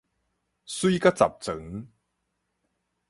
[0.65, 1.87] 媠甲十全